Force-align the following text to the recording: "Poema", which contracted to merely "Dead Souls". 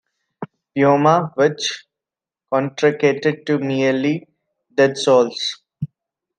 "Poema", 0.75 1.31
which 1.35 1.85
contracted 2.51 3.45
to 3.45 3.59
merely 3.59 4.27
"Dead 4.73 4.97
Souls". 4.97 5.61